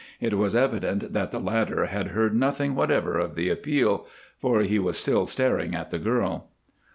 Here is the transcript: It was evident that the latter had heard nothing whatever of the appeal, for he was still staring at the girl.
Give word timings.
It 0.19 0.35
was 0.35 0.55
evident 0.55 1.13
that 1.13 1.29
the 1.29 1.37
latter 1.39 1.85
had 1.85 2.07
heard 2.07 2.35
nothing 2.35 2.73
whatever 2.73 3.19
of 3.19 3.35
the 3.35 3.49
appeal, 3.49 4.07
for 4.35 4.61
he 4.61 4.79
was 4.79 4.97
still 4.97 5.27
staring 5.27 5.75
at 5.75 5.91
the 5.91 5.99
girl. 5.99 6.49